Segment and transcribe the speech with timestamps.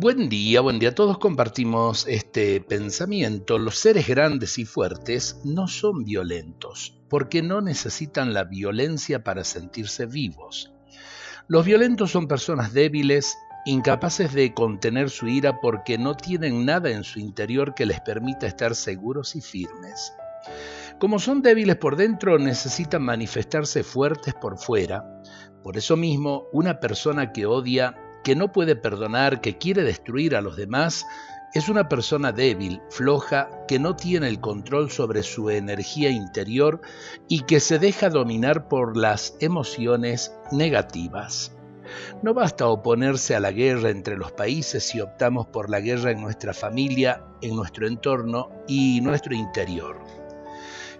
[0.00, 0.94] Buen día, buen día.
[0.94, 3.58] Todos compartimos este pensamiento.
[3.58, 10.06] Los seres grandes y fuertes no son violentos, porque no necesitan la violencia para sentirse
[10.06, 10.72] vivos.
[11.48, 13.36] Los violentos son personas débiles,
[13.66, 18.46] incapaces de contener su ira porque no tienen nada en su interior que les permita
[18.46, 20.14] estar seguros y firmes.
[20.98, 25.20] Como son débiles por dentro, necesitan manifestarse fuertes por fuera.
[25.62, 27.94] Por eso mismo, una persona que odia
[28.24, 31.06] que no puede perdonar, que quiere destruir a los demás,
[31.52, 36.80] es una persona débil, floja, que no tiene el control sobre su energía interior
[37.26, 41.52] y que se deja dominar por las emociones negativas.
[42.22, 46.20] No basta oponerse a la guerra entre los países si optamos por la guerra en
[46.20, 49.98] nuestra familia, en nuestro entorno y nuestro interior.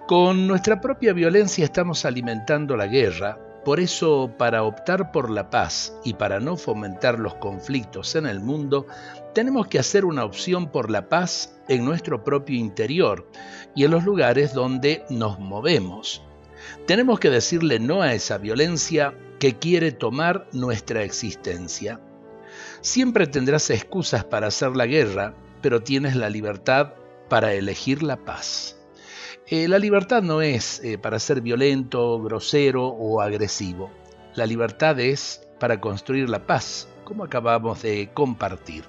[0.09, 5.95] Con nuestra propia violencia estamos alimentando la guerra, por eso, para optar por la paz
[6.03, 8.87] y para no fomentar los conflictos en el mundo,
[9.35, 13.29] tenemos que hacer una opción por la paz en nuestro propio interior
[13.75, 16.23] y en los lugares donde nos movemos.
[16.87, 22.01] Tenemos que decirle no a esa violencia que quiere tomar nuestra existencia.
[22.81, 26.95] Siempre tendrás excusas para hacer la guerra, pero tienes la libertad
[27.29, 28.80] para elegir la paz.
[29.47, 33.91] Eh, la libertad no es eh, para ser violento, grosero o agresivo.
[34.35, 38.85] La libertad es para construir la paz, como acabamos de compartir.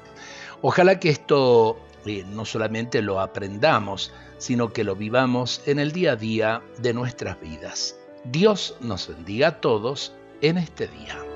[0.61, 6.14] Ojalá que esto eh, no solamente lo aprendamos, sino que lo vivamos en el día
[6.14, 7.95] a día de nuestras vidas.
[8.23, 11.31] Dios nos bendiga a todos en este día.